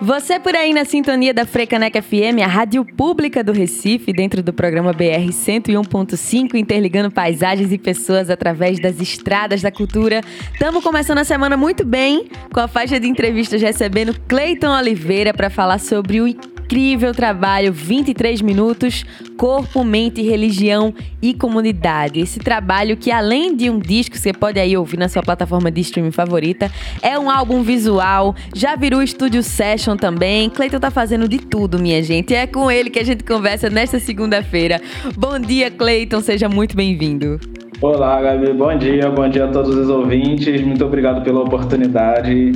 [0.00, 4.52] Você por aí na sintonia da Frecaneca FM, a rádio pública do Recife, dentro do
[4.52, 10.20] programa BR 101.5, interligando paisagens e pessoas através das estradas da cultura.
[10.52, 15.48] Estamos começando a semana muito bem, com a faixa de entrevistas recebendo Cleiton Oliveira para
[15.48, 16.28] falar sobre o
[16.64, 19.04] incrível trabalho 23 minutos,
[19.36, 22.20] corpo, mente, religião e comunidade.
[22.20, 25.82] Esse trabalho que além de um disco, você pode aí ouvir na sua plataforma de
[25.82, 26.72] streaming favorita,
[27.02, 30.48] é um álbum visual, já virou estúdio session também.
[30.48, 32.34] Cleiton tá fazendo de tudo, minha gente.
[32.34, 34.80] É com ele que a gente conversa nesta segunda-feira.
[35.16, 37.38] Bom dia, Cleiton, seja muito bem-vindo.
[37.80, 38.52] Olá, Gabi.
[38.52, 40.60] Bom dia, bom dia a todos os ouvintes.
[40.62, 42.52] Muito obrigado pela oportunidade.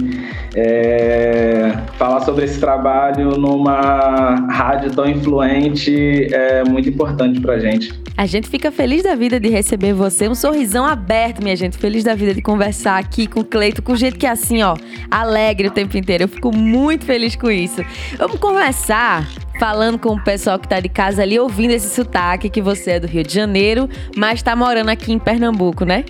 [0.54, 7.92] É, falar sobre esse trabalho numa rádio tão influente é muito importante pra gente.
[8.16, 11.76] A gente fica feliz da vida de receber você, um sorrisão aberto, minha gente.
[11.76, 14.76] Feliz da vida de conversar aqui com o Cleito, com jeito que é assim, ó,
[15.10, 16.24] alegre o tempo inteiro.
[16.24, 17.84] Eu fico muito feliz com isso.
[18.16, 22.62] Vamos conversar falando com o pessoal que tá de casa ali, ouvindo esse sotaque que
[22.62, 26.04] você é do Rio de Janeiro, mas tá morando aqui em Pernambuco, né?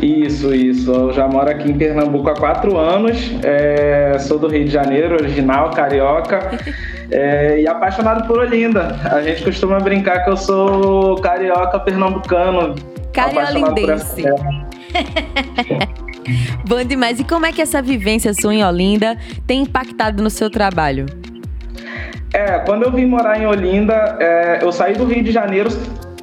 [0.00, 0.90] Isso, isso.
[0.90, 3.18] Eu já moro aqui em Pernambuco há quatro anos.
[3.42, 6.58] É, sou do Rio de Janeiro, original, carioca.
[7.12, 8.96] É, e apaixonado por Olinda.
[9.10, 12.76] A gente costuma brincar que eu sou carioca pernambucano.
[13.12, 14.22] Cariolindense.
[16.64, 17.18] Bom demais.
[17.18, 21.06] E como é que essa vivência sua em Olinda tem impactado no seu trabalho?
[22.32, 25.68] É, quando eu vim morar em Olinda, é, eu saí do Rio de Janeiro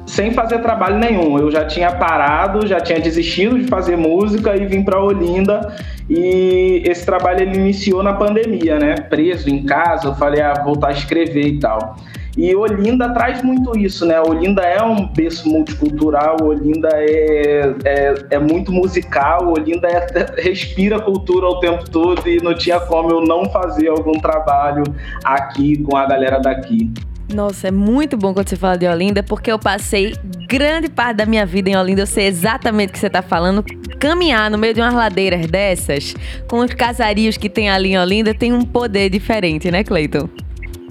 [0.06, 1.38] sem fazer trabalho nenhum.
[1.38, 5.76] Eu já tinha parado, já tinha desistido de fazer música e vim para Olinda.
[6.08, 8.94] E esse trabalho ele iniciou na pandemia, né?
[8.94, 11.96] Preso em casa, eu falei, ah, voltar a escrever e tal.
[12.38, 14.20] E Olinda traz muito isso, né?
[14.20, 21.48] Olinda é um berço multicultural, Olinda é, é, é muito musical, Olinda é, respira cultura
[21.48, 24.84] o tempo todo e não tinha como eu não fazer algum trabalho
[25.24, 26.92] aqui com a galera daqui.
[27.34, 30.14] Nossa, é muito bom quando você fala de Olinda, porque eu passei
[30.48, 33.64] grande parte da minha vida em Olinda, eu sei exatamente o que você está falando.
[33.98, 36.14] Caminhar no meio de umas ladeiras dessas,
[36.48, 40.28] com os casarios que tem ali em Olinda, tem um poder diferente, né, Cleiton?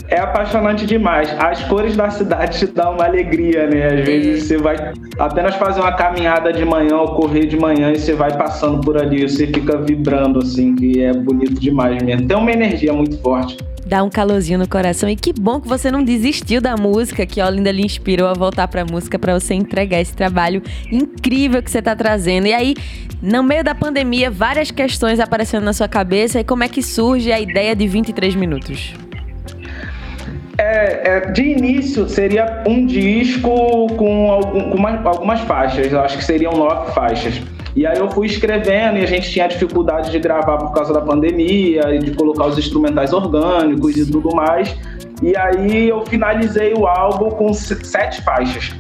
[0.10, 1.34] É apaixonante demais.
[1.38, 3.88] As cores da cidade te dão uma alegria, né?
[3.88, 4.76] Às vezes você vai
[5.20, 8.98] apenas fazer uma caminhada de manhã ou correr de manhã e você vai passando por
[8.98, 12.28] ali, você fica vibrando, assim, que é bonito demais mesmo.
[12.28, 13.58] Tem uma energia muito forte.
[13.86, 15.10] Dá um calorzinho no coração.
[15.10, 18.34] E que bom que você não desistiu da música, que a Olinda lhe inspirou a
[18.34, 22.48] voltar pra música para você entregar esse trabalho incrível que você tá trazendo.
[22.48, 22.76] E aí,
[23.22, 26.38] no meio da pandemia, várias questões aparecendo na sua cabeça.
[26.38, 28.94] E como é que surge a ideia de 23 minutos?
[30.60, 36.18] É, é, de início seria um disco com, algum, com uma, algumas faixas, eu acho
[36.18, 37.40] que seriam nove faixas.
[37.76, 41.02] E aí eu fui escrevendo e a gente tinha dificuldade de gravar por causa da
[41.02, 44.76] pandemia e de colocar os instrumentais orgânicos e tudo mais.
[45.22, 48.74] E aí eu finalizei o álbum com sete faixas.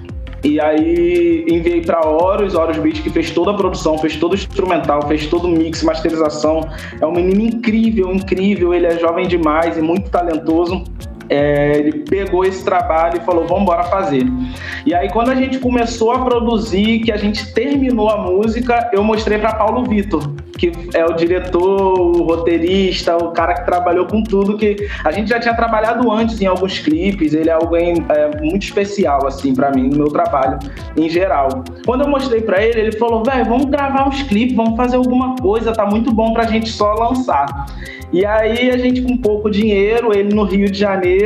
[0.43, 4.35] E aí enviei para Horus, Horus Beat, que fez toda a produção, fez todo o
[4.35, 6.61] instrumental, fez todo o mix, masterização.
[6.99, 8.73] É um menino incrível, incrível.
[8.73, 10.83] Ele é jovem demais e muito talentoso
[11.29, 14.25] é, ele pegou esse trabalho e falou, vamos embora fazer.
[14.85, 19.03] E aí, quando a gente começou a produzir, que a gente terminou a música, eu
[19.03, 20.23] mostrei para Paulo Vitor,
[20.57, 25.29] que é o diretor, o roteirista, o cara que trabalhou com tudo, que a gente
[25.29, 29.71] já tinha trabalhado antes em alguns clipes, ele é alguém é, muito especial, assim, para
[29.71, 30.57] mim, no meu trabalho
[30.95, 31.63] em geral.
[31.85, 35.35] Quando eu mostrei para ele, ele falou, velho, vamos gravar uns clipes, vamos fazer alguma
[35.35, 37.45] coisa, tá muito bom pra gente só lançar.
[38.11, 41.16] E aí a gente com pouco dinheiro, ele no Rio de Janeiro,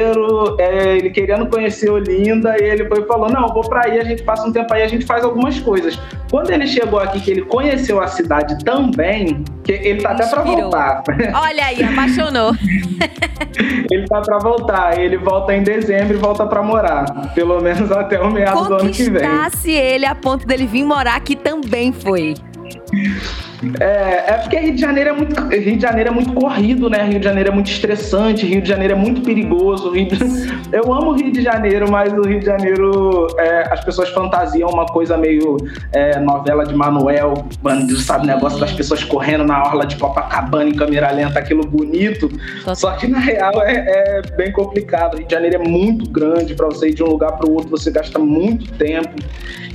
[0.60, 4.24] é, ele querendo conhecer Olinda, e ele foi falou, não, vou para aí, a gente
[4.24, 6.00] passa um tempo aí, a gente faz algumas coisas.
[6.30, 10.44] Quando ele chegou aqui, que ele conheceu a cidade também, que ele tá até para
[10.44, 11.04] voltar.
[11.34, 12.54] Olha aí, apaixonou.
[13.92, 18.20] ele tá para voltar, ele volta em dezembro e volta para morar, pelo menos até
[18.20, 19.22] o meado do ano que vem.
[19.22, 22.36] Conquistasse ele a ponto dele vir morar aqui também foi.
[23.80, 27.04] É, é porque Rio de Janeiro é muito Rio de Janeiro é muito corrido, né?
[27.04, 29.92] Rio de Janeiro é muito estressante, Rio de Janeiro é muito perigoso.
[29.92, 30.08] De...
[30.72, 34.86] Eu amo Rio de Janeiro, mas o Rio de Janeiro é, as pessoas fantasiam uma
[34.86, 35.58] coisa meio
[35.92, 37.46] é, novela de Manuel,
[38.04, 42.30] sabe, negócio das pessoas correndo na orla de Copacabana em câmera lenta, aquilo bonito.
[42.76, 45.18] Só que na real é, é bem complicado.
[45.18, 47.70] Rio de Janeiro é muito grande para você ir de um lugar para o outro,
[47.70, 49.16] você gasta muito tempo.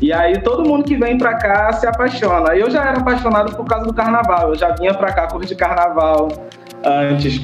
[0.00, 2.54] E aí todo mundo que vem para cá se apaixona.
[2.54, 4.50] Eu já era apaixonado por causa do carnaval.
[4.50, 6.28] Eu já vinha para cá curtir carnaval
[6.84, 7.40] antes.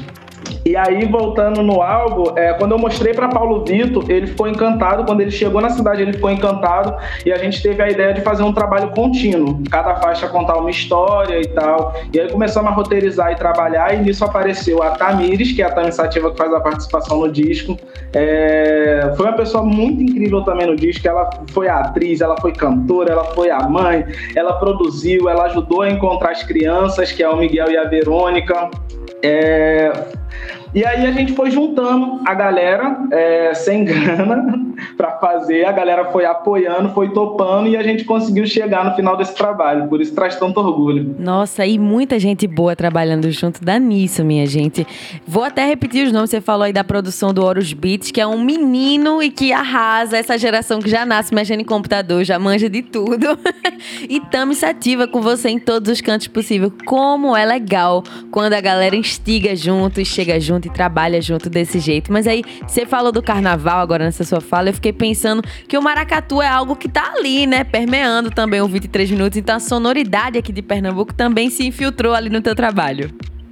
[0.64, 5.04] E aí, voltando no álbum, é, quando eu mostrei para Paulo Vitor, ele ficou encantado.
[5.04, 6.94] Quando ele chegou na cidade, ele ficou encantado.
[7.26, 9.60] E a gente teve a ideia de fazer um trabalho contínuo.
[9.70, 11.94] Cada faixa contar uma história e tal.
[12.12, 13.94] E aí começamos a roteirizar e trabalhar.
[13.94, 17.30] E nisso apareceu a Tamires, que é a Tamires Sativa que faz a participação no
[17.30, 17.76] disco.
[18.12, 21.06] É, foi uma pessoa muito incrível também no disco.
[21.06, 24.04] Ela foi atriz, ela foi cantora, ela foi a mãe,
[24.36, 28.70] ela produziu, ela ajudou a encontrar as crianças, que é o Miguel e a Verônica.
[29.22, 29.92] É,
[30.74, 36.06] e aí a gente foi juntando a galera é, sem grana para fazer, a galera
[36.06, 39.88] foi apoiando, foi topando e a gente conseguiu chegar no final desse trabalho.
[39.88, 41.14] Por isso traz tanto orgulho.
[41.18, 44.86] Nossa, e muita gente boa trabalhando junto dá nisso, minha gente.
[45.26, 48.26] Vou até repetir os nomes, você falou aí da produção do Horus Beats, que é
[48.26, 52.68] um menino e que arrasa essa geração que já nasce mexendo em computador, já manja
[52.68, 53.38] de tudo.
[54.08, 56.72] e Tami Sativa com você em todos os cantos possíveis.
[56.86, 61.78] Como é legal quando a galera instiga junto e chega junto e trabalha junto desse
[61.78, 62.12] jeito.
[62.12, 65.82] Mas aí, você falou do carnaval agora nessa sua fala, eu fiquei pensando que o
[65.82, 67.62] maracatu é algo que tá ali, né?
[67.62, 69.36] Permeando também o 23 minutos.
[69.36, 73.10] Então a sonoridade aqui de Pernambuco também se infiltrou ali no teu trabalho.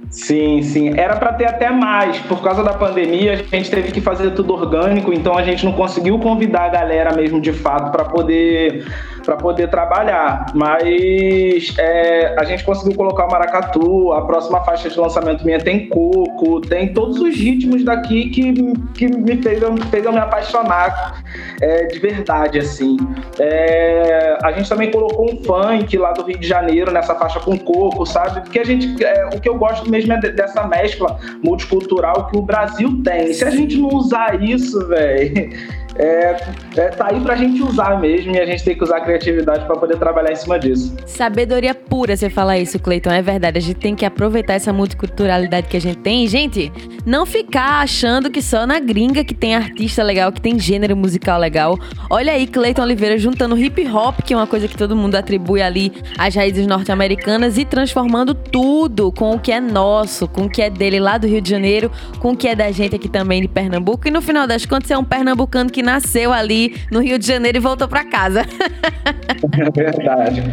[0.09, 0.89] Sim, sim.
[0.97, 2.17] Era para ter até mais.
[2.19, 5.71] Por causa da pandemia, a gente teve que fazer tudo orgânico, então a gente não
[5.71, 8.85] conseguiu convidar a galera mesmo de fato para poder
[9.25, 10.47] para poder trabalhar.
[10.53, 15.87] Mas é, a gente conseguiu colocar o maracatu, a próxima faixa de lançamento minha tem
[15.87, 18.53] coco, tem todos os ritmos daqui que,
[18.93, 19.59] que me fez,
[19.89, 21.21] fez eu me apaixonar
[21.61, 22.97] é, de verdade, assim.
[23.39, 27.57] É, a gente também colocou um funk lá do Rio de Janeiro nessa faixa com
[27.57, 28.41] coco, sabe?
[28.41, 32.41] Porque a gente, é, o que eu gosto mesmo é dessa mescla multicultural que o
[32.41, 33.33] Brasil tem.
[33.33, 36.35] Se a gente não usar isso, velho é,
[36.77, 39.65] é, tá aí pra gente usar mesmo e a gente tem que usar a criatividade
[39.65, 40.95] para poder trabalhar em cima disso.
[41.05, 43.11] Sabedoria pura você falar isso, Cleiton.
[43.11, 43.59] É verdade.
[43.59, 46.25] A gente tem que aproveitar essa multiculturalidade que a gente tem.
[46.25, 46.71] E, gente,
[47.05, 51.39] não ficar achando que só na gringa que tem artista legal, que tem gênero musical
[51.39, 51.77] legal.
[52.09, 55.61] Olha aí, Cleiton Oliveira juntando hip hop, que é uma coisa que todo mundo atribui
[55.61, 60.61] ali às raízes norte-americanas, e transformando tudo com o que é nosso, com o que
[60.61, 63.41] é dele lá do Rio de Janeiro, com o que é da gente aqui também
[63.41, 64.07] de Pernambuco.
[64.07, 67.57] E no final das contas, é um pernambucano que nasceu ali no Rio de Janeiro
[67.57, 68.45] e voltou para casa.
[69.41, 70.43] É verdade.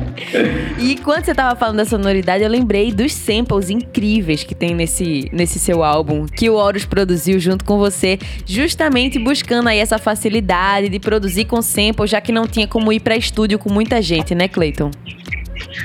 [0.78, 5.28] E quando você tava falando da sonoridade, eu lembrei dos samples incríveis que tem nesse,
[5.30, 10.88] nesse seu álbum, que o Horus produziu junto com você, justamente buscando aí essa facilidade
[10.88, 14.34] de produzir com samples, já que não tinha como ir para estúdio com muita gente,
[14.34, 14.90] né, Clayton?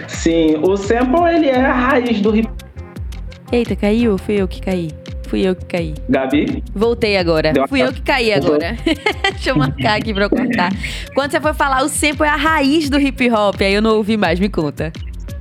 [0.07, 2.49] Sim, o sample ele é a raiz do hip
[3.51, 4.17] Eita, caiu?
[4.17, 4.89] Fui eu que caí.
[5.27, 5.93] Fui eu que caí.
[6.09, 6.63] Gabi?
[6.73, 7.53] Voltei agora.
[7.67, 8.75] Fui eu que caí agora.
[9.31, 10.71] Deixa eu marcar aqui pra eu cortar.
[11.13, 13.61] Quando você foi falar, o sample é a raiz do hip hop.
[13.61, 14.91] Aí eu não ouvi mais, me conta.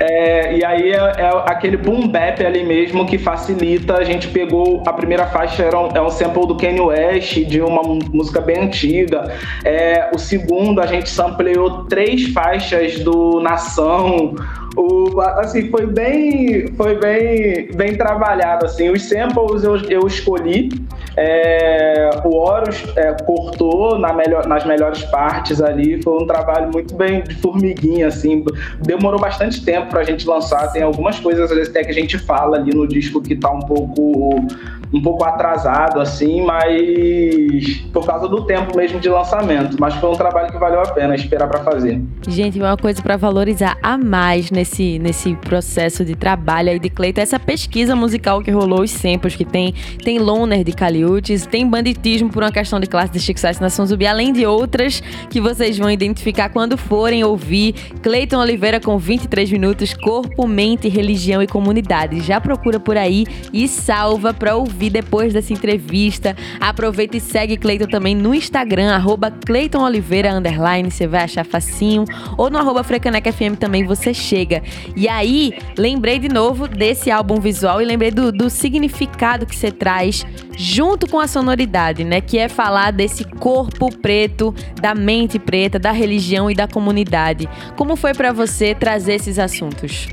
[0.02, 3.98] É, e aí é, é, aquele boom bap ali mesmo que facilita.
[3.98, 7.60] A gente pegou a primeira faixa, era um, é um sample do Kanye West, de
[7.60, 9.32] uma música bem antiga.
[9.64, 14.34] É, o segundo, a gente sampleou três faixas do Nação.
[14.76, 18.90] O, assim, foi bem, foi bem, bem trabalhado, assim.
[18.90, 20.70] Os samples eu, eu escolhi,
[21.16, 26.94] é, o Horus é, cortou na melhor, nas melhores partes ali, foi um trabalho muito
[26.94, 28.44] bem de formiguinha, assim.
[28.80, 32.74] Demorou bastante tempo pra gente lançar, tem algumas coisas até que a gente fala ali
[32.74, 34.46] no disco que tá um pouco
[34.92, 39.76] um pouco atrasado, assim, mas por causa do tempo mesmo de lançamento.
[39.80, 42.00] Mas foi um trabalho que valeu a pena esperar para fazer.
[42.28, 47.22] Gente, uma coisa para valorizar a mais nesse, nesse processo de trabalho aí de Cleiton,
[47.22, 49.72] essa pesquisa musical que rolou, os samples que tem.
[50.04, 53.86] Tem Loner de Caliutes, tem Banditismo por uma questão de classe de Chico Sainz Nação
[53.86, 57.74] Zumbi, além de outras que vocês vão identificar quando forem ouvir.
[58.02, 62.20] Cleiton Oliveira com 23 minutos, Corpo, Mente, Religião e Comunidade.
[62.20, 66.36] Já procura por aí e salva para ouvir ouvir depois dessa entrevista.
[66.60, 72.04] Aproveita e segue Cleiton também no Instagram, arroba Cleiton Oliveira, underline, você vai achar facinho.
[72.36, 74.62] Ou no arroba Frecaneca FM também você chega.
[74.96, 79.70] E aí, lembrei de novo desse álbum visual e lembrei do, do significado que você
[79.70, 82.20] traz junto com a sonoridade, né?
[82.20, 87.48] Que é falar desse corpo preto, da mente preta, da religião e da comunidade.
[87.76, 90.08] Como foi para você trazer esses assuntos?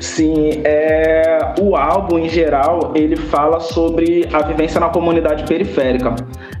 [0.00, 6.14] Sim, é, o álbum em geral ele fala sobre a vivência na comunidade periférica.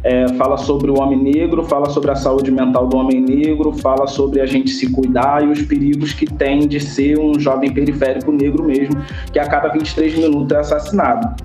[0.04, 4.06] É, fala sobre o homem negro, fala sobre a saúde mental do homem negro, fala
[4.06, 8.30] sobre a gente se cuidar e os perigos que tem de ser um jovem periférico
[8.30, 8.96] negro mesmo,
[9.32, 11.36] que a cada 23 minutos é assassinado.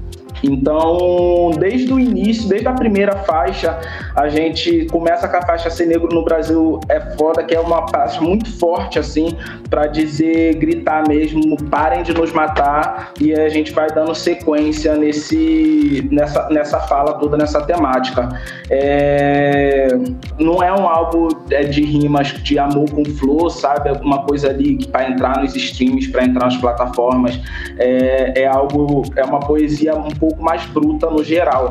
[0.43, 3.79] Então, desde o início, desde a primeira faixa,
[4.13, 7.87] a gente começa com a faixa Ser Negro no Brasil é foda, que é uma
[7.87, 9.37] faixa muito forte, assim,
[9.69, 16.07] para dizer, gritar mesmo, parem de nos matar, e a gente vai dando sequência nesse,
[16.11, 18.29] nessa, nessa fala toda, nessa temática.
[18.69, 19.87] É,
[20.37, 23.89] não é um álbum é, de rimas de amor com flor, sabe?
[23.89, 27.39] Alguma coisa ali para entrar nos streams, para entrar nas plataformas.
[27.77, 31.69] É, é algo, é uma poesia um pouco mais bruta no geral.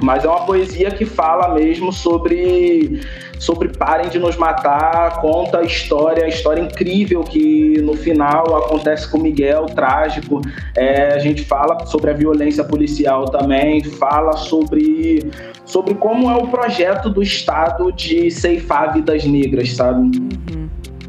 [0.00, 3.00] Mas é uma poesia que fala mesmo sobre
[3.38, 9.08] sobre parem de nos matar, conta a história, a história incrível que no final acontece
[9.10, 10.40] com Miguel, trágico.
[10.76, 15.30] É, a gente fala sobre a violência policial também, fala sobre,
[15.64, 20.00] sobre como é o projeto do Estado de ceifar vidas negras, sabe?
[20.00, 20.68] Uhum.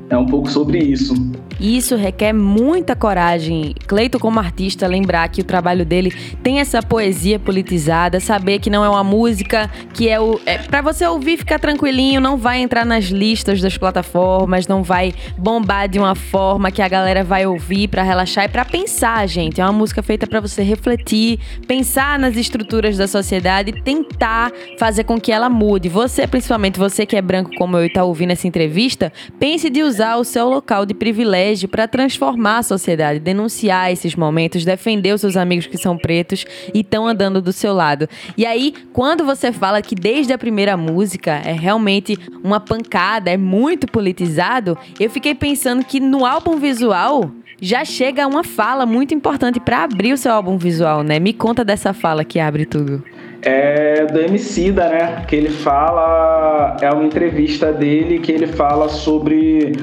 [0.09, 1.13] É um pouco sobre isso.
[1.59, 3.75] E isso requer muita coragem.
[3.85, 8.83] Cleito, como artista, lembrar que o trabalho dele tem essa poesia politizada, saber que não
[8.83, 10.39] é uma música que é o.
[10.45, 15.13] É, para você ouvir, ficar tranquilinho, não vai entrar nas listas das plataformas, não vai
[15.37, 19.59] bombar de uma forma que a galera vai ouvir para relaxar e para pensar, gente.
[19.59, 25.03] É uma música feita para você refletir, pensar nas estruturas da sociedade e tentar fazer
[25.03, 25.89] com que ela mude.
[25.89, 29.83] Você, principalmente você que é branco como eu e tá ouvindo essa entrevista, pense de
[29.83, 35.21] usar o seu local de privilégio para transformar a sociedade, denunciar esses momentos, defender os
[35.21, 38.07] seus amigos que são pretos e estão andando do seu lado.
[38.37, 43.37] E aí, quando você fala que desde a primeira música é realmente uma pancada, é
[43.37, 49.59] muito politizado, eu fiquei pensando que no álbum visual já chega uma fala muito importante
[49.59, 51.19] para abrir o seu álbum visual, né?
[51.19, 53.03] Me conta dessa fala que abre tudo.
[53.41, 55.25] É do Emicida, né?
[55.27, 59.73] Que ele fala, é uma entrevista dele que ele fala sobre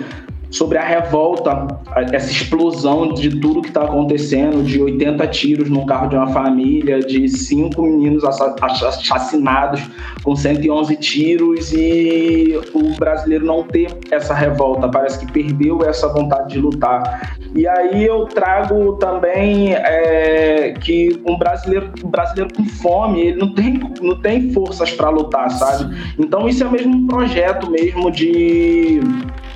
[0.57, 1.67] sobre a revolta,
[2.13, 7.01] essa explosão de tudo que está acontecendo, de 80 tiros no carro de uma família,
[7.01, 9.83] de cinco meninos assassinados
[10.23, 16.55] com 111 tiros e o brasileiro não ter essa revolta, parece que perdeu essa vontade
[16.55, 17.37] de lutar.
[17.55, 23.53] E aí eu trago também é, que um brasileiro, um brasileiro com fome, ele não
[23.53, 25.95] tem, não tem forças para lutar, sabe?
[26.19, 29.01] Então isso é mesmo um projeto mesmo de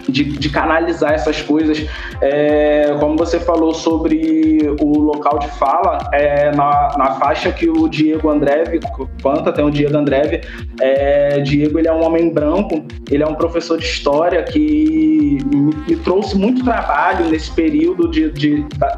[0.08, 1.86] de, de canalizar essas coisas.
[2.20, 7.88] É, como você falou sobre o local de fala, é, na, na faixa que o
[7.88, 8.80] Diego Andreve
[9.22, 10.40] canta, tem o Diego Andreve,
[10.80, 15.09] é, Diego ele é um homem branco, ele é um professor de história que
[15.44, 18.32] me, trouxe muito trabalho nesse período de,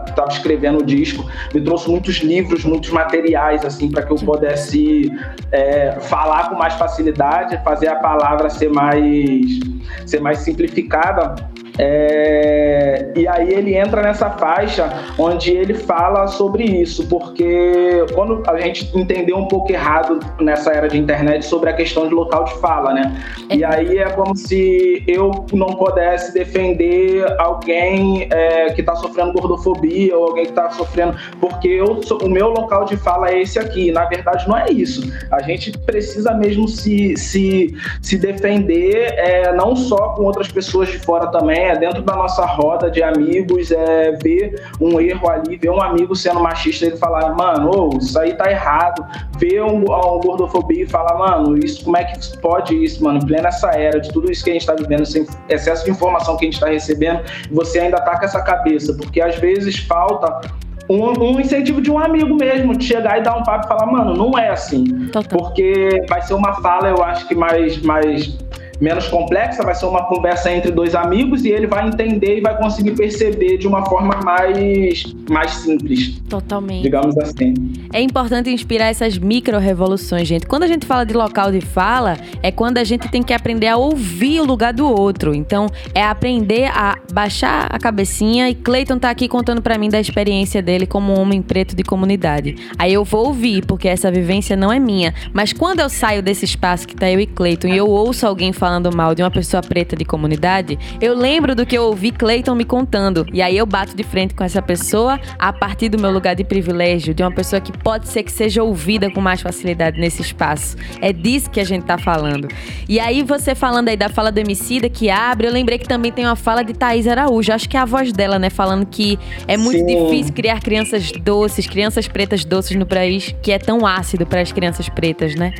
[0.08, 5.10] estar escrevendo o disco, me trouxe muitos livros, muitos materiais assim para que eu pudesse
[5.50, 9.60] é, falar com mais facilidade, fazer a palavra ser mais
[10.06, 17.06] ser mais simplificada é, e aí ele entra nessa faixa onde ele fala sobre isso,
[17.08, 22.06] porque quando a gente entendeu um pouco errado nessa era de internet sobre a questão
[22.08, 23.22] de local de fala, né?
[23.50, 23.66] E é.
[23.66, 30.28] aí é como se eu não pudesse defender alguém é, que está sofrendo gordofobia ou
[30.28, 33.90] alguém que está sofrendo, porque eu, o meu local de fala é esse aqui.
[33.90, 35.02] Na verdade, não é isso.
[35.30, 40.98] A gente precisa mesmo se, se, se defender, é, não só com outras pessoas de
[40.98, 45.70] fora também, é dentro da nossa roda de amigos, é ver um erro ali, ver
[45.70, 49.04] um amigo sendo machista e falar, mano, oh, isso aí tá errado.
[49.38, 53.18] Ver um, um gordofobia e falar, mano, isso como é que pode isso, mano?
[53.18, 55.90] Em plena essa era de tudo isso que a gente tá vivendo, esse excesso de
[55.90, 59.78] informação que a gente tá recebendo, você ainda tá com essa cabeça, porque às vezes
[59.78, 60.40] falta
[60.88, 63.86] um, um, incentivo de um amigo mesmo, de chegar e dar um papo e falar,
[63.86, 64.84] mano, não é assim.
[65.12, 65.38] Total.
[65.38, 68.36] Porque vai ser uma fala, eu acho que mais, mais
[68.82, 72.58] menos complexa, vai ser uma conversa entre dois amigos e ele vai entender e vai
[72.58, 76.20] conseguir perceber de uma forma mais, mais simples.
[76.28, 76.82] Totalmente.
[76.82, 77.54] Digamos assim.
[77.92, 80.46] É importante inspirar essas micro-revoluções, gente.
[80.46, 83.68] Quando a gente fala de local de fala, é quando a gente tem que aprender
[83.68, 85.32] a ouvir o lugar do outro.
[85.32, 90.00] Então, é aprender a baixar a cabecinha e Clayton tá aqui contando para mim da
[90.00, 92.56] experiência dele como um homem preto de comunidade.
[92.76, 95.14] Aí eu vou ouvir, porque essa vivência não é minha.
[95.32, 98.52] Mas quando eu saio desse espaço que tá eu e Clayton e eu ouço alguém
[98.52, 102.10] falando falando mal de uma pessoa preta de comunidade, eu lembro do que eu ouvi
[102.10, 103.26] Clayton me contando.
[103.30, 106.42] E aí eu bato de frente com essa pessoa a partir do meu lugar de
[106.42, 110.78] privilégio, de uma pessoa que pode ser que seja ouvida com mais facilidade nesse espaço.
[111.02, 112.48] É disso que a gente tá falando.
[112.88, 116.10] E aí você falando aí da fala do Emicida que abre, eu lembrei que também
[116.10, 119.18] tem uma fala de Thaís Araújo, acho que é a voz dela, né, falando que
[119.46, 119.84] é muito Sim.
[119.84, 124.50] difícil criar crianças doces, crianças pretas doces no país que é tão ácido para as
[124.50, 125.52] crianças pretas, né?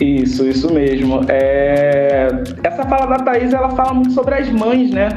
[0.00, 1.20] Isso, isso mesmo.
[1.28, 2.28] É...
[2.64, 5.08] Essa fala da Thaís, ela fala muito sobre as mães, né?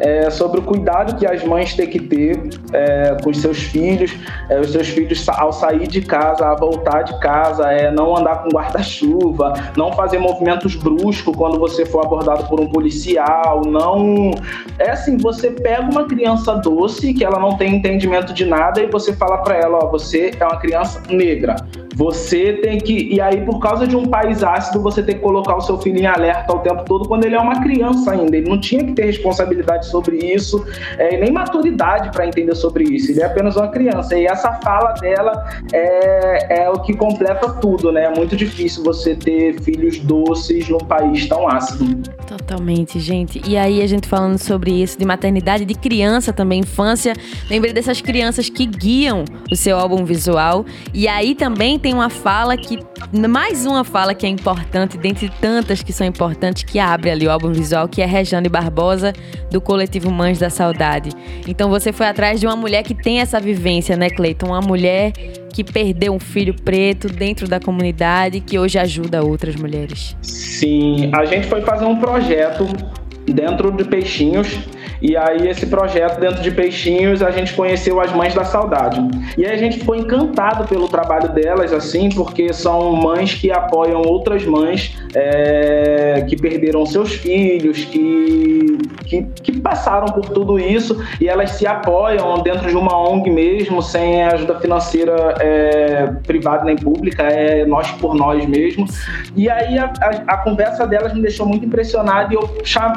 [0.00, 2.40] É, sobre o cuidado que as mães têm que ter
[2.72, 4.12] é, com os seus filhos,
[4.48, 8.42] é, os seus filhos ao sair de casa, a voltar de casa, é não andar
[8.42, 14.32] com guarda-chuva, não fazer movimentos bruscos quando você for abordado por um policial, não...
[14.78, 18.86] É assim, você pega uma criança doce, que ela não tem entendimento de nada, e
[18.86, 21.56] você fala para ela, ó, você é uma criança negra,
[21.94, 23.14] você tem que.
[23.14, 25.98] E aí, por causa de um país ácido, você tem que colocar o seu filho
[25.98, 28.36] em alerta o tempo todo quando ele é uma criança ainda.
[28.36, 30.64] Ele não tinha que ter responsabilidade sobre isso,
[30.96, 33.10] é, nem maturidade para entender sobre isso.
[33.10, 34.16] Ele é apenas uma criança.
[34.16, 38.04] E essa fala dela é, é o que completa tudo, né?
[38.04, 42.02] É muito difícil você ter filhos doces num país tão ácido.
[42.26, 43.42] Totalmente, gente.
[43.46, 47.14] E aí, a gente falando sobre isso, de maternidade, de criança também, infância.
[47.50, 50.64] Lembrei dessas crianças que guiam o seu álbum visual.
[50.94, 52.78] E aí também tem uma fala que.
[53.28, 57.30] Mais uma fala que é importante, dentre tantas que são importantes, que abre ali o
[57.30, 59.12] álbum visual, que é Rejane Barbosa,
[59.50, 61.10] do coletivo Mães da Saudade.
[61.46, 64.46] Então você foi atrás de uma mulher que tem essa vivência, né, Cleiton?
[64.46, 65.12] Uma mulher
[65.52, 70.16] que perdeu um filho preto dentro da comunidade que hoje ajuda outras mulheres.
[70.22, 72.66] Sim, a gente foi fazer um projeto
[73.26, 74.48] dentro de Peixinhos
[75.02, 79.00] e aí, esse projeto dentro de Peixinhos, a gente conheceu as Mães da Saudade.
[79.36, 84.02] E aí, a gente ficou encantado pelo trabalho delas, assim, porque são mães que apoiam
[84.02, 91.28] outras mães é, que perderam seus filhos, que, que, que, passaram por tudo isso e
[91.28, 97.24] elas se apoiam dentro de uma ONG mesmo, sem ajuda financeira é, privada nem pública,
[97.24, 98.86] é nós por nós mesmo.
[99.34, 102.48] E aí, a, a, a conversa delas me deixou muito impressionado e eu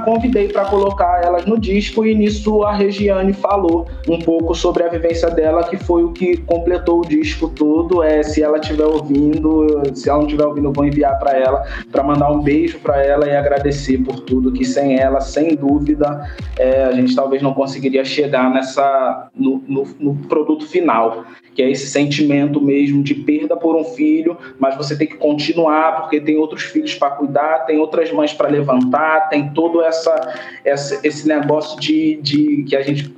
[0.03, 4.83] convidei para colocar elas no disco disco e nisso a Regiane falou um pouco sobre
[4.83, 8.03] a vivência dela, que foi o que completou o disco todo.
[8.03, 11.63] É, se ela estiver ouvindo, se ela não estiver ouvindo, eu vou enviar para ela,
[11.91, 16.29] para mandar um beijo para ela e agradecer por tudo, que sem ela, sem dúvida,
[16.57, 21.25] é, a gente talvez não conseguiria chegar nessa no, no, no produto final
[21.55, 26.01] que é esse sentimento mesmo de perda por um filho, mas você tem que continuar
[26.01, 30.33] porque tem outros filhos para cuidar, tem outras mães para levantar, tem todo essa,
[30.65, 31.84] essa, esse negócio de,
[32.21, 33.13] de que a gente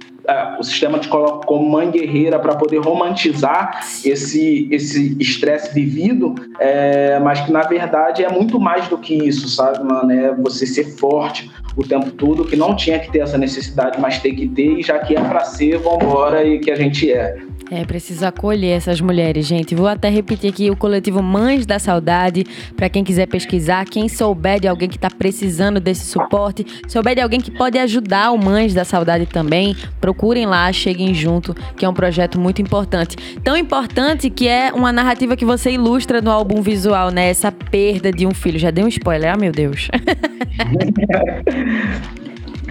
[0.59, 7.17] o sistema te coloca como mãe guerreira para poder romantizar esse esse estresse vivido, é,
[7.19, 10.11] mas que na verdade é muito mais do que isso, sabe, mano?
[10.11, 14.19] É você ser forte o tempo todo, que não tinha que ter essa necessidade, mas
[14.19, 17.37] tem que ter, e já que é para ser, vambora e que a gente é.
[17.69, 19.75] É preciso acolher essas mulheres, gente.
[19.75, 24.59] Vou até repetir aqui o coletivo Mães da Saudade, para quem quiser pesquisar, quem souber
[24.59, 28.73] de alguém que está precisando desse suporte, souber de alguém que pode ajudar o Mães
[28.73, 33.17] da Saudade também, procurem lá, cheguem junto, que é um projeto muito importante.
[33.43, 37.29] Tão importante que é uma narrativa que você ilustra no álbum visual, né?
[37.29, 38.57] Essa perda de um filho.
[38.57, 39.89] Já deu um spoiler, ah, meu Deus.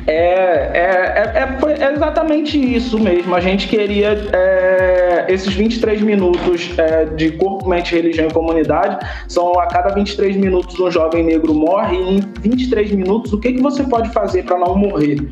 [0.07, 3.35] É, é, é, é, foi exatamente isso mesmo.
[3.35, 9.05] A gente queria é, esses 23 minutos é, de corpo, mente, religião e comunidade.
[9.29, 11.97] São a cada 23 minutos um jovem negro morre.
[11.97, 15.29] E em 23 minutos, o que, que você pode fazer para não morrer?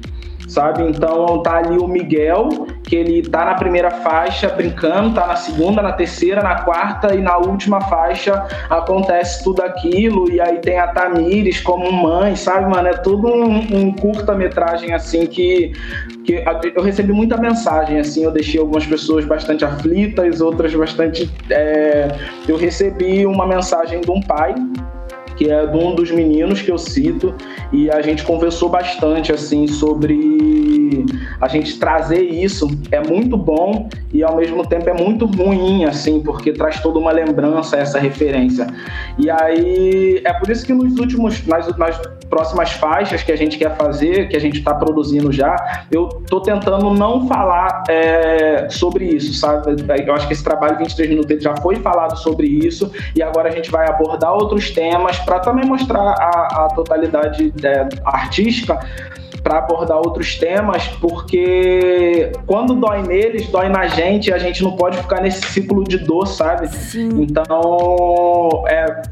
[0.54, 0.84] Sabe?
[0.84, 2.48] Então tá ali o Miguel,
[2.84, 7.20] que ele tá na primeira faixa brincando, tá na segunda, na terceira, na quarta e
[7.20, 12.86] na última faixa acontece tudo aquilo, e aí tem a Tamires como mãe, sabe, mano?
[12.86, 15.72] É tudo um, um curta-metragem assim que,
[16.24, 16.44] que
[16.76, 21.28] eu recebi muita mensagem, assim, eu deixei algumas pessoas bastante aflitas, outras bastante.
[21.50, 22.08] É...
[22.46, 24.54] eu recebi uma mensagem de um pai
[25.36, 27.34] que é de um dos meninos que eu cito,
[27.72, 31.04] e a gente conversou bastante assim sobre
[31.40, 32.68] a gente trazer isso.
[32.90, 37.10] É muito bom e ao mesmo tempo é muito ruim, assim, porque traz toda uma
[37.10, 38.66] lembrança, essa referência.
[39.18, 43.58] E aí é por isso que nos últimos, nas, nas próximas faixas que a gente
[43.58, 49.04] quer fazer, que a gente está produzindo já, eu tô tentando não falar é, sobre
[49.04, 49.74] isso, sabe?
[50.06, 53.52] Eu acho que esse trabalho 23 minutos já foi falado sobre isso e agora a
[53.52, 58.78] gente vai abordar outros temas para também mostrar a, a totalidade é, artística
[59.44, 64.96] para abordar outros temas, porque quando dói neles, dói na gente, a gente não pode
[64.96, 66.66] ficar nesse ciclo de dor, sabe?
[66.68, 67.10] Sim.
[67.20, 69.02] Então, é,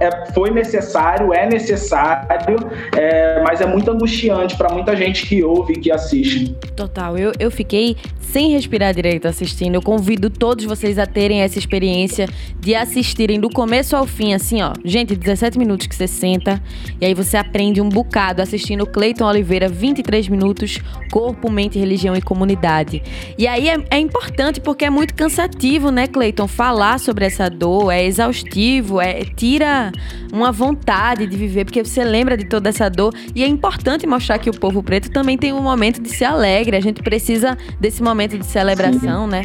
[0.00, 2.58] é, foi necessário, é necessário,
[2.94, 6.54] é, mas é muito angustiante para muita gente que ouve e que assiste.
[6.76, 9.74] Total, eu, eu fiquei sem respirar direito assistindo.
[9.74, 14.62] Eu convido todos vocês a terem essa experiência de assistirem do começo ao fim, assim,
[14.62, 14.72] ó.
[14.84, 16.62] Gente, 17 minutos que você senta
[17.00, 20.78] e aí você aprende um bocado assistindo Cleiton Oliveira, 23 minutos,
[21.10, 23.02] Corpo, Mente, Religião e Comunidade.
[23.38, 26.46] E aí é, é importante porque é muito cansativo, né, Cleiton?
[26.46, 29.92] Falar sobre essa dor é exaustivo, é tira
[30.32, 33.14] uma vontade de viver, porque você lembra de toda essa dor.
[33.34, 36.76] E é importante mostrar que o povo preto também tem um momento de ser alegre.
[36.76, 39.30] A gente precisa desse momento de celebração, Sim.
[39.30, 39.44] né?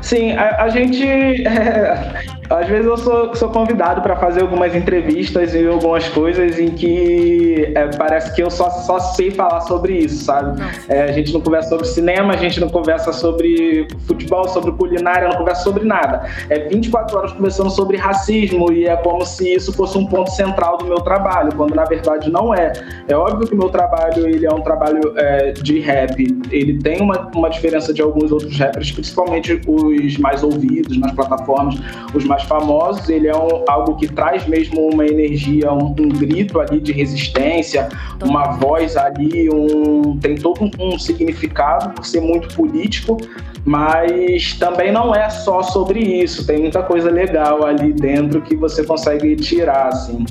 [0.00, 0.98] Sim, a, a gente.
[1.48, 6.70] É, às vezes eu sou, sou convidado para fazer algumas entrevistas e algumas coisas em
[6.70, 10.60] que é, parece que eu só, só sei falar sobre isso, sabe?
[10.88, 15.28] É, a gente não conversa sobre cinema, a gente não conversa sobre futebol, sobre culinária,
[15.28, 16.24] não conversa sobre nada.
[16.48, 20.78] É 24 horas conversando sobre racismo e é como se isso fosse um ponto central
[20.78, 22.72] do meu trabalho, quando na verdade não é.
[23.06, 26.16] É óbvio que o meu trabalho ele é um trabalho é, de rap,
[26.50, 31.76] ele tem uma, uma diferença de alguns outros rappers, principalmente os mais ouvidos nas plataformas,
[32.14, 36.08] os mais mais famosos, ele é um, algo que traz mesmo uma energia, um, um,
[36.08, 37.88] grito ali de resistência,
[38.22, 43.16] uma voz ali, um, tem todo um, um significado por ser muito político,
[43.64, 48.84] mas também não é só sobre isso, tem muita coisa legal ali dentro que você
[48.84, 50.24] consegue tirar, assim.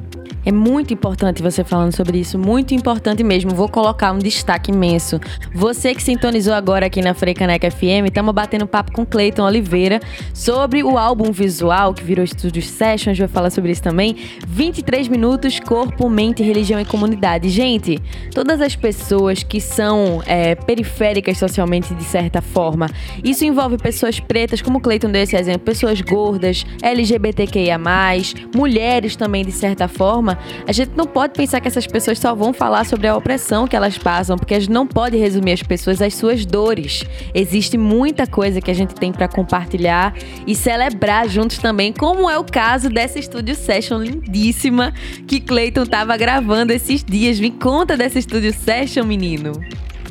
[0.47, 3.51] É muito importante você falando sobre isso, muito importante mesmo.
[3.51, 5.19] Vou colocar um destaque imenso.
[5.53, 9.99] Você que sintonizou agora aqui na Freicaneca FM, estamos batendo papo com Cleiton Oliveira
[10.33, 14.15] sobre o álbum visual que virou Estúdio Sessions, vai falar sobre isso também.
[14.47, 17.49] 23 minutos, corpo, mente, religião e comunidade.
[17.49, 18.01] Gente,
[18.33, 22.89] todas as pessoas que são é, periféricas socialmente de certa forma,
[23.21, 27.77] isso envolve pessoas pretas, como Cleiton deu esse exemplo, pessoas gordas, LGBTQIA+,
[28.55, 30.37] mulheres também de certa forma,
[30.67, 33.76] a gente não pode pensar que essas pessoas só vão falar sobre a opressão que
[33.76, 37.04] elas passam, porque a gente não pode resumir as pessoas às suas dores.
[37.34, 40.13] Existe muita coisa que a gente tem para compartilhar
[40.45, 44.93] e celebrar juntos também, como é o caso dessa Studio Session lindíssima
[45.28, 47.39] que Clayton tava gravando esses dias.
[47.39, 49.54] Me conta dessa Studio Session, menino.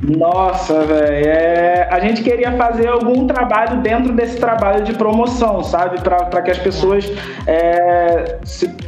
[0.03, 1.27] Nossa, velho.
[1.27, 1.89] É...
[1.91, 6.01] A gente queria fazer algum trabalho dentro desse trabalho de promoção, sabe?
[6.01, 7.11] Para que as pessoas
[7.47, 8.39] é...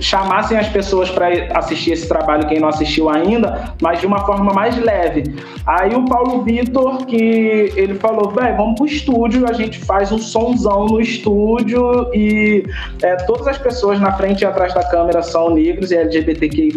[0.01, 4.53] chamassem as pessoas para assistir esse trabalho, quem não assistiu ainda, mas de uma forma
[4.53, 5.35] mais leve.
[5.67, 10.19] Aí o Paulo Vitor, que ele falou, velho, vamos pro estúdio, a gente faz um
[10.19, 12.65] sonzão no estúdio e
[13.03, 16.73] é, todas as pessoas na frente e atrás da câmera são negros e LGBTQI+.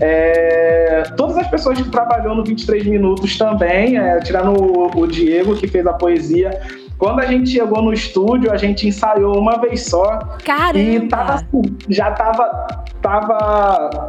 [0.00, 5.56] É, todas as pessoas que trabalhou no 23 Minutos também, é, tirando o, o Diego,
[5.56, 6.50] que fez a poesia,
[6.98, 10.18] quando a gente chegou no estúdio, a gente ensaiou uma vez só.
[10.44, 10.78] Caramba!
[10.78, 12.66] E tava assim, já tava.
[13.00, 14.08] Tava.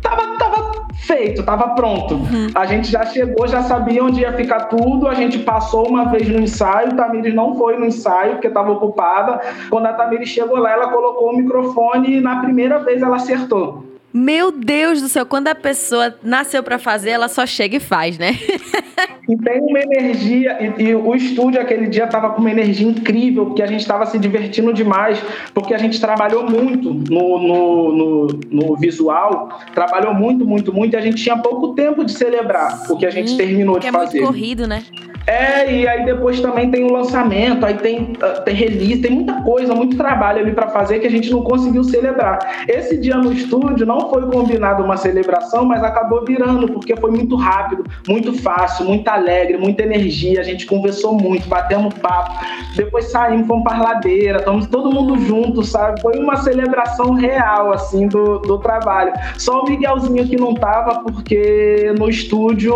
[0.00, 2.14] Tava, tava feito, tava pronto.
[2.14, 2.48] Uhum.
[2.54, 5.08] A gente já chegou, já sabia onde ia ficar tudo.
[5.08, 6.96] A gente passou uma vez no ensaio.
[6.96, 9.40] Tamires não foi no ensaio porque estava ocupada.
[9.70, 13.84] Quando a Tamires chegou lá, ela colocou o microfone e na primeira vez ela acertou.
[14.12, 18.18] Meu Deus do céu, quando a pessoa nasceu para fazer, ela só chega e faz,
[18.18, 18.32] né?
[19.26, 23.46] e tem uma energia, e, e, o estúdio aquele dia tava com uma energia incrível,
[23.46, 25.18] porque a gente estava se divertindo demais,
[25.54, 30.96] porque a gente trabalhou muito no, no, no, no, visual, trabalhou muito, muito, muito, e
[30.96, 34.18] a gente tinha pouco tempo de celebrar o que a gente terminou de é fazer.
[34.18, 34.82] É muito corrido, né?
[35.26, 39.34] É, e aí depois também tem o lançamento, aí tem, ah, tem release, tem muita
[39.42, 42.64] coisa, muito trabalho ali para fazer que a gente não conseguiu celebrar.
[42.68, 47.36] Esse dia no estúdio não foi combinado uma celebração, mas acabou virando, porque foi muito
[47.36, 52.32] rápido, muito fácil, muito alegre, muita energia, a gente conversou muito, batemos papo,
[52.76, 56.00] depois saímos, fomos para ladeira, estamos todo mundo junto, sabe?
[56.00, 59.12] Foi uma celebração real, assim, do, do trabalho.
[59.38, 62.74] Só o Miguelzinho que não tava, porque no estúdio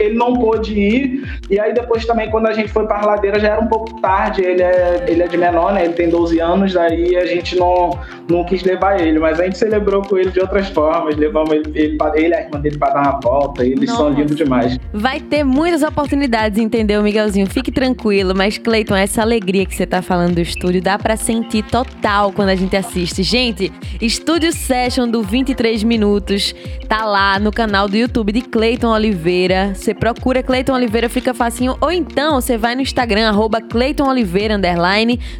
[0.00, 3.52] ele não pôde ir, e aí depois também, quando a gente foi para Ladeira, já
[3.52, 4.42] era um pouco tarde.
[4.42, 5.86] Ele é, ele é de menor, né?
[5.86, 9.18] Ele tem 12 anos, daí a gente não, não quis levar ele.
[9.18, 11.16] Mas a gente celebrou com ele de outras formas.
[11.16, 13.64] Levamos ele, ele, ele a irmã dele para dar uma volta.
[13.64, 14.02] Eles Nossa.
[14.02, 14.78] são lindos demais.
[14.92, 17.46] Vai ter muitas oportunidades, entendeu, Miguelzinho?
[17.46, 18.34] Fique tranquilo.
[18.36, 22.50] Mas, Cleiton, essa alegria que você tá falando do estúdio dá para sentir total quando
[22.50, 23.22] a gente assiste.
[23.22, 26.54] Gente, Estúdio Session do 23 Minutos
[26.86, 29.72] tá lá no canal do YouTube de Cleiton Oliveira.
[29.74, 31.76] Você procura Cleiton Oliveira, fica fazendo facinho.
[31.80, 34.56] Ou então você vai no Instagram, arroba Cleiton Oliveira.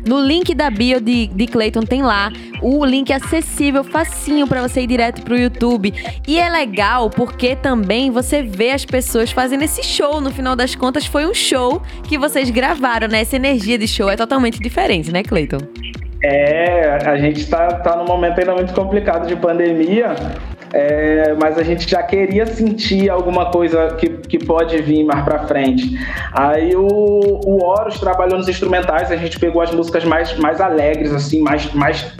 [0.07, 2.31] No link da bio de, de Cleiton tem lá
[2.63, 5.93] o link acessível, facinho para você ir direto pro YouTube.
[6.27, 10.21] E é legal porque também você vê as pessoas fazendo esse show.
[10.21, 13.21] No final das contas, foi um show que vocês gravaram, né?
[13.21, 15.59] Essa energia de show é totalmente diferente, né, Cleiton?
[16.23, 20.15] É, a gente está tá num momento ainda muito complicado de pandemia,
[20.79, 25.47] é, mas a gente já queria sentir alguma coisa que, que pode vir mais para
[25.47, 25.99] frente.
[26.33, 31.15] Aí o, o Horus trabalhou nos instrumentais, a gente pegou as músicas mais, mais alegres,
[31.15, 32.13] assim, mais, mais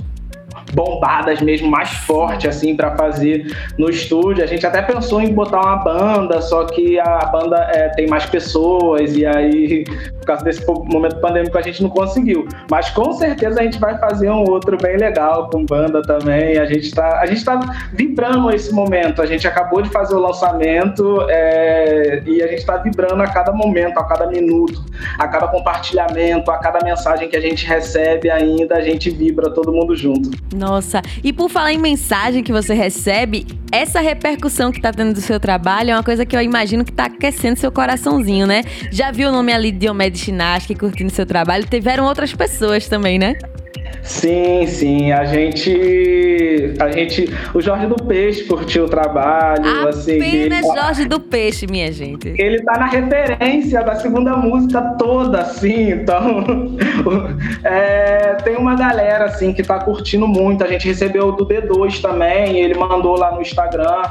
[0.73, 4.43] bombadas mesmo, mais forte, assim, para fazer no estúdio.
[4.43, 8.27] A gente até pensou em botar uma banda, só que a banda é, tem mais
[8.27, 9.85] pessoas, e aí,
[10.19, 12.47] por causa desse momento pandêmico, a gente não conseguiu.
[12.71, 16.59] Mas com certeza a gente vai fazer um outro bem legal com banda também.
[16.59, 17.61] A gente tá, a gente tá
[17.93, 19.23] vibrando esse momento.
[19.23, 23.53] A gente acabou de fazer o lançamento é, e a gente está vibrando a cada
[23.53, 24.85] momento, a cada minuto,
[25.19, 29.73] a cada compartilhamento, a cada mensagem que a gente recebe ainda, a gente vibra todo
[29.73, 30.31] mundo junto.
[30.57, 35.21] Nossa, e por falar em mensagem que você recebe, essa repercussão que está tendo do
[35.21, 38.63] seu trabalho é uma coisa que eu imagino que está aquecendo seu coraçãozinho, né?
[38.91, 41.67] Já viu o nome ali de Diomedes Chinaski curtindo seu trabalho?
[41.67, 43.37] Tiveram outras pessoas também, né?
[44.07, 45.13] Sim, sim.
[45.13, 46.75] A gente.
[46.79, 47.29] A gente.
[47.53, 49.69] O Jorge do Peixe curtiu o trabalho.
[49.69, 52.35] Apenas assim, ele, Jorge do Peixe, minha gente.
[52.39, 55.91] Ele tá na referência da segunda música toda, assim.
[55.91, 56.77] Então.
[57.65, 60.63] é, tem uma galera, assim, que tá curtindo muito.
[60.63, 62.61] A gente recebeu do D2 também.
[62.61, 64.03] Ele mandou lá no Instagram.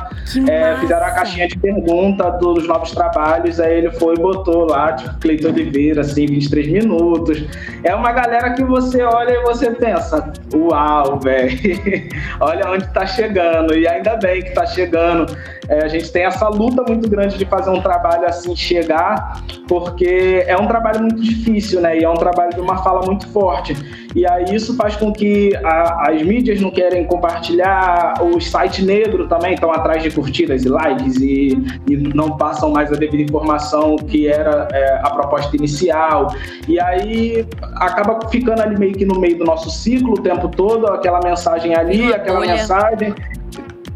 [0.49, 3.59] É, fizeram a caixinha de pergunta dos novos trabalhos.
[3.61, 7.43] Aí ele foi e botou lá, tipo, Cleiton Oliveira, assim, 23 minutos.
[7.83, 11.57] É uma galera que você olha e você pensa, uau, velho,
[12.39, 15.25] olha onde está chegando, e ainda bem que está chegando.
[15.67, 20.43] É, a gente tem essa luta muito grande de fazer um trabalho assim chegar, porque
[20.47, 21.99] é um trabalho muito difícil, né?
[21.99, 23.75] E é um trabalho de uma fala muito forte.
[24.15, 29.27] E aí isso faz com que a, as mídias não querem compartilhar, os sites negros
[29.27, 31.57] também estão atrás de curtidas e likes e,
[31.89, 36.33] e não passam mais a devida informação que era é, a proposta inicial.
[36.67, 40.87] E aí acaba ficando ali meio que no meio do nosso ciclo o tempo todo,
[40.87, 43.13] aquela mensagem ali, aquela mensagem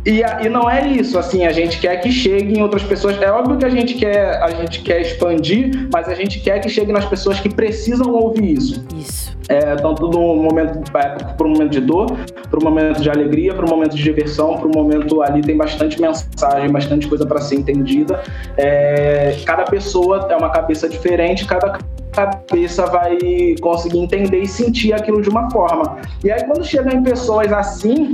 [0.05, 3.21] e, e não é isso, assim, a gente quer que chegue em outras pessoas.
[3.21, 6.69] É óbvio que a gente quer, a gente quer expandir, mas a gente quer que
[6.69, 8.85] chegue nas pessoas que precisam ouvir isso.
[8.97, 9.37] Isso.
[9.49, 12.15] É, tanto no momento, é, para um momento de dor,
[12.49, 15.57] para um momento de alegria, para um momento de diversão, para um momento ali tem
[15.57, 18.23] bastante mensagem, bastante coisa para ser entendida.
[18.57, 21.79] É, cada pessoa é uma cabeça diferente, cada
[22.25, 23.17] cabeça vai
[23.61, 25.97] conseguir entender e sentir aquilo de uma forma.
[26.23, 28.11] E aí, quando chega em pessoas assim,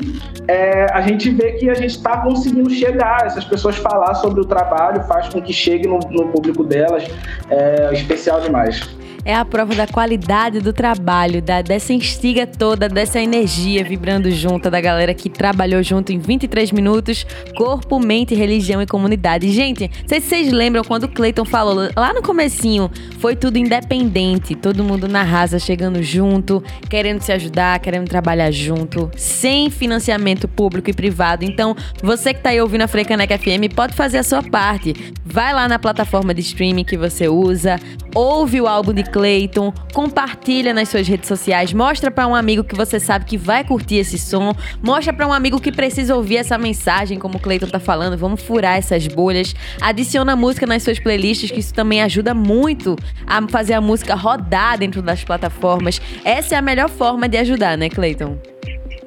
[0.48, 4.46] é, a gente vê que a gente está conseguindo chegar, essas pessoas falar sobre o
[4.46, 7.04] trabalho faz com que chegue no, no público delas,
[7.50, 13.20] é especial demais é a prova da qualidade do trabalho, da, dessa instiga toda, dessa
[13.20, 17.26] energia vibrando junto, da galera que trabalhou junto em 23 minutos,
[17.58, 19.52] corpo, mente, religião e comunidade.
[19.52, 24.84] Gente, se vocês lembram quando o Clayton falou lá no comecinho, foi tudo independente, todo
[24.84, 30.94] mundo na raça chegando junto, querendo se ajudar, querendo trabalhar junto, sem financiamento público e
[30.94, 31.44] privado.
[31.44, 34.94] Então, você que tá aí ouvindo a Frecaneca FM, pode fazer a sua parte.
[35.26, 37.80] Vai lá na plataforma de streaming que você usa,
[38.16, 42.74] ouve o álbum de Clayton, compartilha nas suas redes sociais, mostra para um amigo que
[42.74, 46.58] você sabe que vai curtir esse som, mostra para um amigo que precisa ouvir essa
[46.58, 49.54] mensagem, como o Clayton tá falando, vamos furar essas bolhas.
[49.82, 52.96] Adiciona música nas suas playlists, que isso também ajuda muito
[53.28, 56.02] a fazer a música rodar dentro das plataformas.
[56.24, 58.55] Essa é a melhor forma de ajudar, né, Clayton?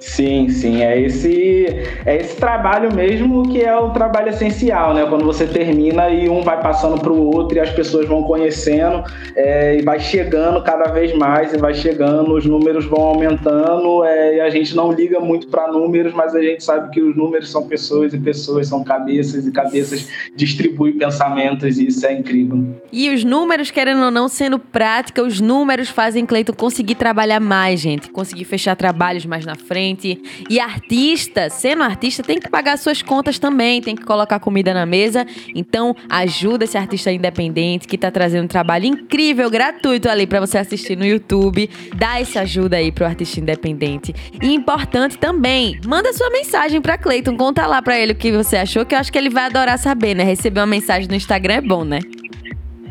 [0.01, 1.67] Sim, sim, é esse
[2.07, 5.05] é esse trabalho mesmo que é o trabalho essencial, né?
[5.07, 9.03] Quando você termina e um vai passando para o outro e as pessoas vão conhecendo
[9.35, 14.37] é, e vai chegando cada vez mais e vai chegando, os números vão aumentando é,
[14.37, 17.51] e a gente não liga muito para números, mas a gente sabe que os números
[17.51, 22.65] são pessoas e pessoas são cabeças e cabeças distribuem pensamentos e isso é incrível.
[22.93, 27.81] E os números, querendo ou não, sendo prática, os números fazem Cleiton conseguir trabalhar mais,
[27.81, 30.21] gente, conseguir fechar trabalhos mais na frente gente.
[30.49, 34.87] E artista, sendo artista, tem que pagar suas contas também, tem que colocar comida na
[34.87, 35.27] mesa.
[35.55, 40.59] Então, ajuda esse artista independente que tá trazendo um trabalho incrível, gratuito ali para você
[40.59, 41.69] assistir no YouTube.
[41.95, 44.15] Dá essa ajuda aí pro artista independente.
[44.43, 48.57] E importante também, manda sua mensagem para Cleiton, conta lá para ele o que você
[48.57, 50.25] achou, que eu acho que ele vai adorar saber, né?
[50.25, 52.01] Receber uma mensagem no Instagram é bom, né?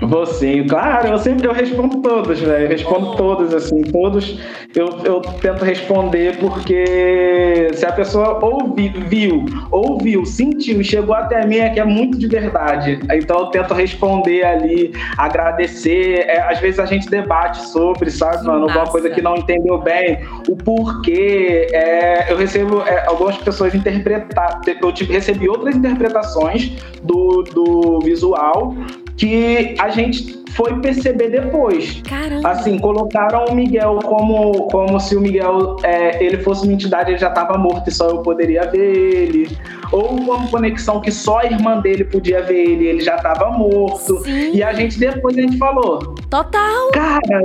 [0.02, 2.66] Vou sim, claro, eu sempre eu respondo todos, velho.
[2.66, 4.40] Eu respondo todos, assim, todos
[4.76, 11.58] eu, eu tento responder porque se a pessoa ouvi, viu, ouviu, sentiu, chegou até mim
[11.58, 13.00] é que é muito de verdade.
[13.12, 16.26] Então eu tento responder ali, agradecer.
[16.28, 20.20] É, às vezes a gente debate sobre, sabe, mano, alguma coisa que não entendeu bem,
[20.48, 21.68] o porquê.
[21.74, 28.76] É, eu recebo é, algumas pessoas interpretar, eu recebi outras interpretações do, do visual
[29.18, 32.02] que a gente foi perceber depois.
[32.08, 32.50] Caramba.
[32.50, 37.18] Assim, colocaram o Miguel como, como se o Miguel é, ele fosse uma entidade, ele
[37.18, 39.58] já estava morto e só eu poderia ver ele.
[39.92, 44.24] Ou uma conexão que só a irmã dele podia ver ele, ele já estava morto.
[44.24, 44.56] Sim.
[44.56, 46.16] E a gente depois a gente falou.
[46.30, 46.92] Total!
[46.92, 47.42] Cara,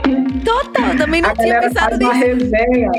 [0.44, 2.10] total, também não a tinha pensado faz nisso.
[2.10, 2.90] uma resenha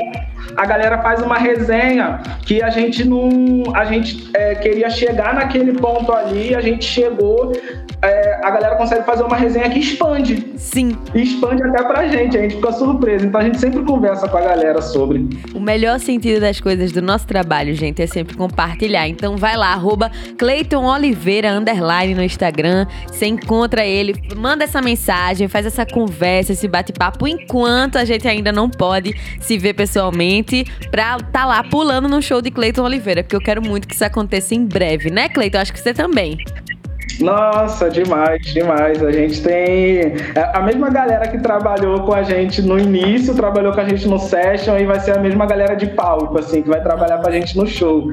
[0.56, 3.62] a galera faz uma resenha que a gente não.
[3.74, 7.52] A gente é, queria chegar naquele ponto ali, a gente chegou.
[8.00, 10.52] É, a galera consegue fazer uma resenha que expande.
[10.56, 10.96] Sim.
[11.14, 13.26] E expande até pra gente, a gente fica surpreso.
[13.26, 15.28] Então a gente sempre conversa com a galera sobre.
[15.54, 19.08] O melhor sentido das coisas do nosso trabalho, gente, é sempre compartilhar.
[19.08, 22.86] Então vai lá, arroba Cleiton Oliveira, underline no Instagram.
[23.06, 28.52] Você encontra ele, manda essa mensagem, faz essa conversa, esse bate-papo, enquanto a gente ainda
[28.52, 33.36] não pode se ver pessoalmente, pra tá lá pulando no show de Cleiton Oliveira, porque
[33.36, 35.58] eu quero muito que isso aconteça em breve, né, Cleiton?
[35.58, 36.38] Acho que você também.
[37.20, 39.02] Nossa, demais, demais.
[39.02, 43.72] A gente tem é, a mesma galera que trabalhou com a gente no início, trabalhou
[43.72, 46.68] com a gente no session e vai ser a mesma galera de palco, assim, que
[46.68, 48.08] vai trabalhar com a gente no show.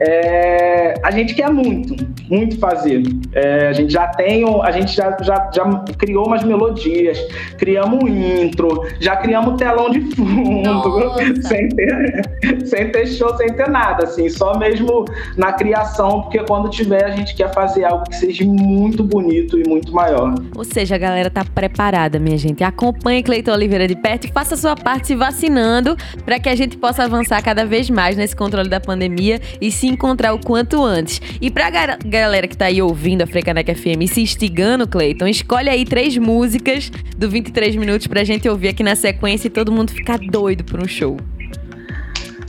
[0.00, 1.94] É, a gente quer muito,
[2.30, 3.02] muito fazer.
[3.32, 5.64] É, a gente já tem, a gente já, já, já
[5.98, 7.18] criou umas melodias,
[7.58, 12.22] criamos um intro, já criamos telão de fundo, sem ter,
[12.66, 15.04] sem ter show, sem ter nada, assim, só mesmo
[15.36, 19.68] na criação, porque quando tiver a gente quer fazer algo que seja muito bonito e
[19.68, 20.34] muito maior.
[20.56, 22.62] Ou seja, a galera tá preparada, minha gente.
[22.62, 26.76] Acompanhe Cleiton Oliveira de perto e faça sua parte se vacinando para que a gente
[26.76, 31.20] possa avançar cada vez mais nesse controle da pandemia e se encontrar o quanto antes.
[31.40, 35.68] E pra galera que tá aí ouvindo a Frecaneca FM e se instigando, Cleiton, escolhe
[35.68, 39.92] aí três músicas do 23 minutos pra gente ouvir aqui na sequência e todo mundo
[39.92, 41.16] ficar doido por um show.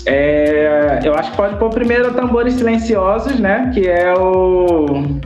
[0.05, 3.69] É, eu acho que pode pôr primeiro Tambores Silenciosos, né?
[3.73, 5.19] Que é o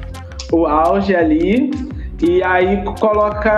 [0.53, 1.71] o auge ali
[2.21, 3.53] e aí coloca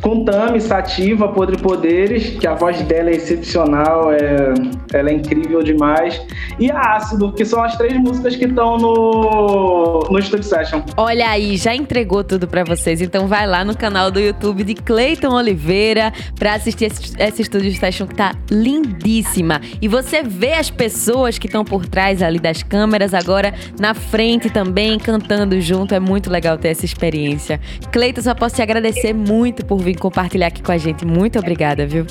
[0.00, 4.54] com Tami, Sativa, Podre Poderes, que a voz dela é excepcional, é,
[4.92, 6.20] ela é incrível demais.
[6.58, 10.82] E a Ácido, que são as três músicas que estão no, no Studio Session.
[10.96, 13.00] Olha aí, já entregou tudo para vocês.
[13.00, 17.74] Então vai lá no canal do YouTube de Cleiton Oliveira para assistir esse, esse Studio
[17.74, 19.60] Session que tá lindíssima.
[19.80, 24.50] E você vê as pessoas que estão por trás ali das câmeras agora na frente
[24.50, 25.94] também, cantando junto.
[25.94, 27.60] É muito legal ter essa experiência.
[27.90, 31.06] Cleiton, só posso te agradecer muito por vir compartilhar aqui com a gente.
[31.06, 32.04] Muito obrigada, viu?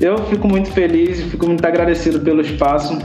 [0.00, 2.98] Eu fico muito feliz, fico muito agradecido pelo espaço.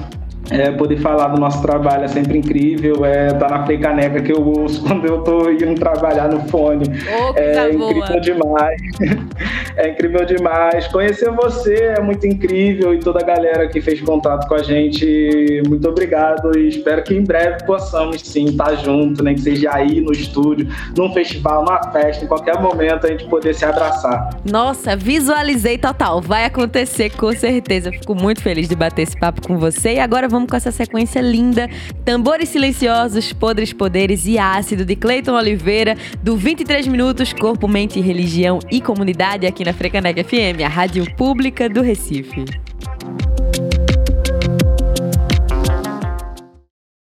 [0.54, 3.04] É, poder falar do nosso trabalho é sempre incrível.
[3.04, 6.86] É, tá na Play Caneca que eu ouço quando eu tô indo trabalhar no fone.
[6.88, 8.20] Oh, é incrível boa.
[8.22, 8.82] demais.
[9.78, 10.88] é incrível demais.
[10.88, 15.62] Conhecer você é muito incrível e toda a galera que fez contato com a gente,
[15.68, 19.42] muito obrigado e espero que em breve possamos sim estar tá junto, nem né, que
[19.42, 23.66] seja aí no estúdio, num festival, numa festa, em qualquer momento a gente poder se
[23.66, 24.30] abraçar.
[24.50, 26.22] Nossa, visualizei total.
[26.22, 27.92] Vai acontecer com certeza.
[27.92, 31.22] Fico muito feliz de bater esse papo com você e agora vamos com essa sequência
[31.22, 31.70] linda:
[32.06, 38.60] Tambores Silenciosos, Podres Poderes e Ácido, de Cleiton Oliveira, do 23 Minutos, Corpo, Mente, Religião
[38.72, 42.46] e Comunidade, aqui na Frecanec FM, a rádio pública do Recife.